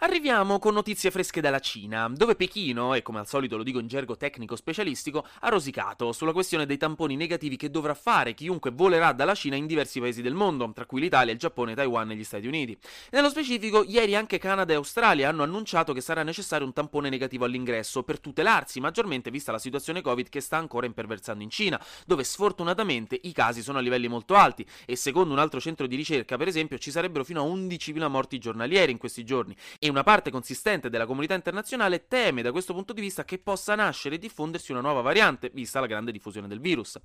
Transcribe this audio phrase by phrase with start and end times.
[0.00, 3.86] Arriviamo con notizie fresche dalla Cina, dove Pechino, e come al solito lo dico in
[3.86, 9.12] gergo tecnico specialistico, ha rosicato sulla questione dei tamponi negativi che dovrà fare chiunque volerà
[9.12, 12.24] dalla Cina in diversi paesi del mondo, tra cui l'Italia, il Giappone, Taiwan e gli
[12.24, 12.76] Stati Uniti.
[13.10, 17.46] Nello specifico, ieri anche Canada e Australia hanno annunciato che sarà necessario un tampone negativo
[17.46, 22.22] all'ingresso per tutelarsi maggiormente vista la situazione Covid che sta ancora imperversando in Cina, dove
[22.22, 26.36] sfortunatamente i casi sono a livelli molto alti e secondo un altro centro di ricerca,
[26.36, 30.30] per esempio, ci sarebbero fino a 11.000 morti giornalieri in questi giorni e una parte
[30.30, 34.72] consistente della comunità internazionale teme da questo punto di vista che possa nascere e diffondersi
[34.72, 36.98] una nuova variante, vista la grande diffusione del virus.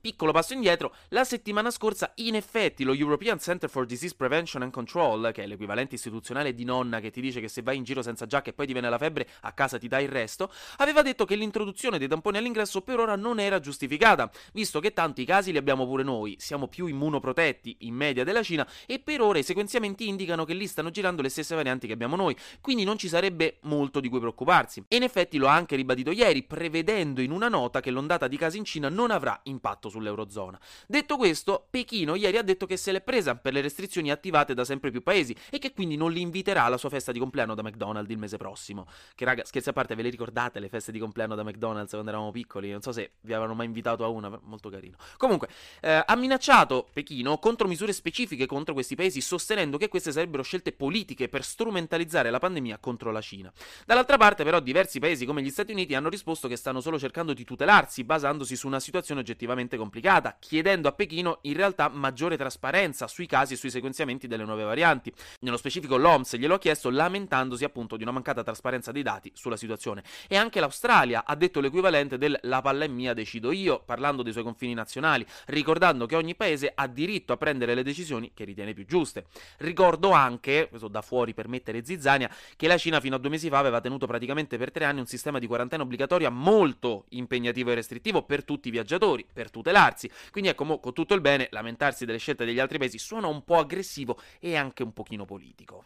[0.00, 4.70] Piccolo passo indietro, la settimana scorsa in effetti lo European Center for Disease Prevention and
[4.70, 8.02] Control, che è l'equivalente istituzionale di nonna che ti dice che se vai in giro
[8.02, 11.02] senza giacca e poi ti viene la febbre, a casa ti dà il resto, aveva
[11.02, 15.50] detto che l'introduzione dei tamponi all'ingresso per ora non era giustificata, visto che tanti casi
[15.50, 19.42] li abbiamo pure noi, siamo più immunoprotetti in media della Cina e per ora i
[19.42, 22.27] sequenziamenti indicano che lì stanno girando le stesse varianti che abbiamo noi,
[22.60, 24.84] quindi non ci sarebbe molto di cui preoccuparsi.
[24.88, 28.36] E in effetti lo ha anche ribadito ieri, prevedendo in una nota che l'ondata di
[28.36, 30.58] casi in Cina non avrà impatto sull'Eurozona.
[30.86, 34.64] Detto questo, Pechino ieri ha detto che se l'è presa per le restrizioni attivate da
[34.64, 37.62] sempre più paesi e che quindi non li inviterà alla sua festa di compleanno da
[37.62, 38.86] McDonald's il mese prossimo.
[39.14, 42.10] Che raga, scherzi a parte, ve le ricordate le feste di compleanno da McDonald's quando
[42.10, 42.70] eravamo piccoli?
[42.70, 44.96] Non so se vi avevano mai invitato a una, molto carino.
[45.16, 45.48] Comunque,
[45.80, 50.72] eh, ha minacciato Pechino contro misure specifiche contro questi paesi, sostenendo che queste sarebbero scelte
[50.72, 53.52] politiche per strumentalizzare la pandemia pandemia contro la Cina.
[53.86, 57.32] Dall'altra parte, però, diversi paesi come gli Stati Uniti hanno risposto che stanno solo cercando
[57.32, 63.06] di tutelarsi, basandosi su una situazione oggettivamente complicata, chiedendo a Pechino in realtà maggiore trasparenza
[63.06, 65.12] sui casi e sui sequenziamenti delle nuove varianti.
[65.40, 69.56] Nello specifico l'OMS glielo ha chiesto lamentandosi appunto di una mancata trasparenza dei dati sulla
[69.56, 70.02] situazione.
[70.26, 74.32] E anche l'Australia ha detto l'equivalente del la palla è mia, decido io, parlando dei
[74.32, 78.72] suoi confini nazionali, ricordando che ogni paese ha diritto a prendere le decisioni che ritiene
[78.72, 79.26] più giuste.
[79.58, 82.07] Ricordo anche, questo da fuori per mettere zizzania,
[82.56, 85.06] che la Cina fino a due mesi fa aveva tenuto praticamente per tre anni un
[85.06, 90.10] sistema di quarantena obbligatoria molto impegnativo e restrittivo per tutti i viaggiatori, per tutelarsi.
[90.30, 93.58] Quindi ecco, con tutto il bene, lamentarsi delle scelte degli altri paesi suona un po'
[93.58, 95.84] aggressivo e anche un pochino politico.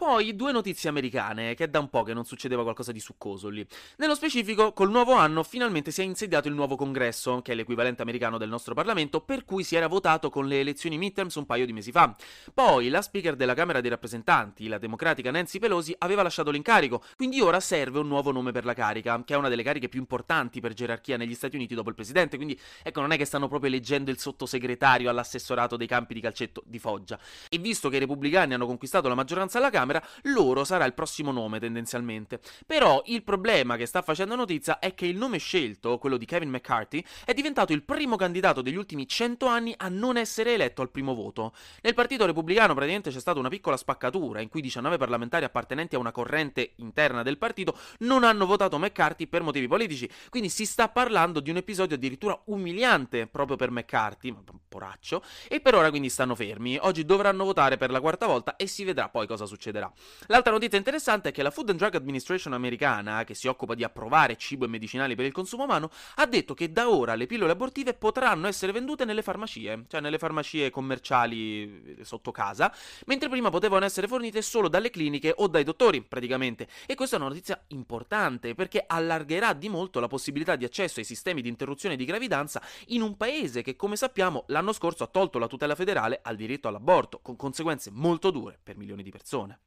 [0.00, 3.50] Poi due notizie americane, che è da un po' che non succedeva qualcosa di succoso
[3.50, 3.66] lì.
[3.98, 8.00] Nello specifico, col nuovo anno finalmente si è insediato il nuovo congresso, che è l'equivalente
[8.00, 11.66] americano del nostro Parlamento, per cui si era votato con le elezioni midterms un paio
[11.66, 12.16] di mesi fa.
[12.54, 17.42] Poi la speaker della Camera dei rappresentanti, la democratica Nancy Pelosi, aveva lasciato l'incarico, quindi
[17.42, 20.60] ora serve un nuovo nome per la carica, che è una delle cariche più importanti
[20.60, 23.68] per gerarchia negli Stati Uniti dopo il presidente, quindi ecco non è che stanno proprio
[23.68, 27.18] eleggendo il sottosegretario all'assessorato dei campi di calcetto di Foggia.
[27.50, 30.94] E visto che i repubblicani hanno conquistato la maggioranza alla Camera, Camera, loro sarà il
[30.94, 32.40] prossimo nome tendenzialmente.
[32.64, 36.50] Però il problema che sta facendo notizia è che il nome scelto, quello di Kevin
[36.50, 40.90] McCarthy, è diventato il primo candidato degli ultimi 100 anni a non essere eletto al
[40.90, 41.52] primo voto.
[41.82, 45.98] Nel Partito Repubblicano praticamente c'è stata una piccola spaccatura in cui 19 parlamentari appartenenti a
[45.98, 50.88] una corrente interna del partito non hanno votato McCarthy per motivi politici, quindi si sta
[50.88, 54.34] parlando di un episodio addirittura umiliante proprio per McCarthy,
[54.68, 56.78] poraccio, e per ora quindi stanno fermi.
[56.80, 59.92] Oggi dovranno votare per la quarta volta e si vedrà poi cosa succederà succederà.
[60.26, 63.82] L'altra notizia interessante è che la Food and Drug Administration americana, che si occupa di
[63.82, 67.52] approvare cibo e medicinali per il consumo umano, ha detto che da ora le pillole
[67.52, 72.72] abortive potranno essere vendute nelle farmacie, cioè nelle farmacie commerciali eh, sotto casa,
[73.06, 76.68] mentre prima potevano essere fornite solo dalle cliniche o dai dottori, praticamente.
[76.86, 81.06] E questa è una notizia importante perché allargherà di molto la possibilità di accesso ai
[81.06, 85.38] sistemi di interruzione di gravidanza in un paese che, come sappiamo, l'anno scorso ha tolto
[85.38, 89.60] la tutela federale al diritto all'aborto, con conseguenze molto dure per milioni di persone.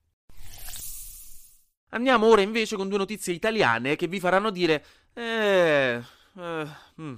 [1.94, 4.84] Andiamo ora invece con due notizie italiane che vi faranno dire...
[5.14, 6.02] Eh...
[6.38, 6.68] eh
[7.00, 7.16] mm.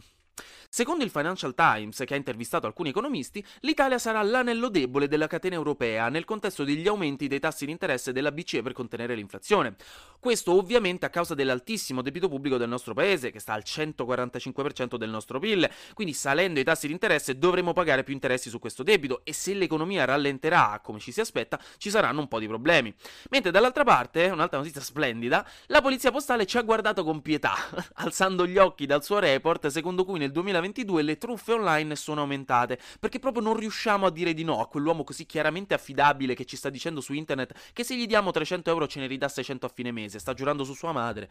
[0.76, 5.56] Secondo il Financial Times, che ha intervistato alcuni economisti, l'Italia sarà l'anello debole della catena
[5.56, 9.78] europea nel contesto degli aumenti dei tassi di interesse della BCE per contenere l'inflazione.
[10.20, 15.10] Questo ovviamente a causa dell'altissimo debito pubblico del nostro paese, che sta al 145% del
[15.10, 19.22] nostro PIL, quindi salendo i tassi di interesse dovremo pagare più interessi su questo debito
[19.24, 22.94] e se l'economia rallenterà, come ci si aspetta, ci saranno un po' di problemi.
[23.30, 27.54] Mentre dall'altra parte, un'altra notizia splendida, la polizia postale ci ha guardato con pietà,
[28.04, 32.22] alzando gli occhi dal suo report secondo cui nel 2020 2022 le truffe online sono
[32.22, 36.46] aumentate, perché proprio non riusciamo a dire di no a quell'uomo così chiaramente affidabile che
[36.46, 39.66] ci sta dicendo su internet che se gli diamo 300 euro ce ne ridà 600
[39.66, 41.30] a fine mese, sta giurando su sua madre.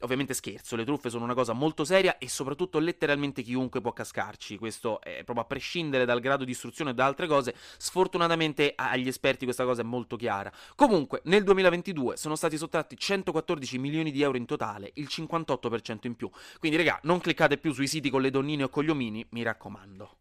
[0.00, 4.58] Ovviamente scherzo, le truffe sono una cosa molto seria e soprattutto letteralmente chiunque può cascarci,
[4.58, 9.08] questo è proprio a prescindere dal grado di istruzione e da altre cose, sfortunatamente agli
[9.08, 10.52] esperti questa cosa è molto chiara.
[10.74, 16.16] Comunque, nel 2022 sono stati sottratti 114 milioni di euro in totale, il 58% in
[16.16, 16.30] più.
[16.58, 19.42] Quindi, raga, non cliccate più sui siti con le donnine o con gli omini, mi
[19.42, 20.16] raccomando.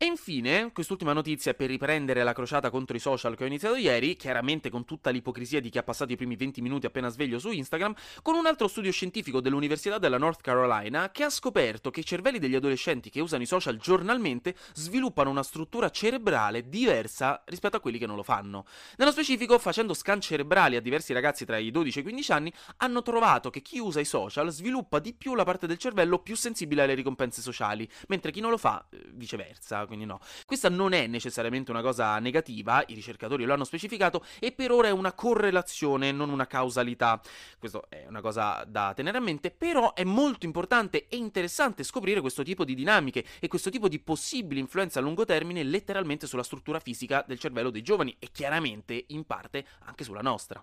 [0.00, 4.14] E infine, quest'ultima notizia per riprendere la crociata contro i social che ho iniziato ieri,
[4.14, 7.50] chiaramente con tutta l'ipocrisia di chi ha passato i primi 20 minuti appena sveglio su
[7.50, 12.04] Instagram, con un altro studio scientifico dell'Università della North Carolina che ha scoperto che i
[12.04, 17.80] cervelli degli adolescenti che usano i social giornalmente sviluppano una struttura cerebrale diversa rispetto a
[17.80, 18.66] quelli che non lo fanno.
[18.98, 22.52] Nello specifico, facendo scan cerebrali a diversi ragazzi tra i 12 e i 15 anni,
[22.76, 26.36] hanno trovato che chi usa i social sviluppa di più la parte del cervello più
[26.36, 30.20] sensibile alle ricompense sociali, mentre chi non lo fa, eh, viceversa quindi no.
[30.46, 34.86] Questa non è necessariamente una cosa negativa, i ricercatori lo hanno specificato, e per ora
[34.86, 37.20] è una correlazione, non una causalità.
[37.58, 42.20] Questo è una cosa da tenere a mente, però è molto importante e interessante scoprire
[42.20, 46.44] questo tipo di dinamiche e questo tipo di possibili influenze a lungo termine letteralmente sulla
[46.44, 50.62] struttura fisica del cervello dei giovani e chiaramente in parte anche sulla nostra.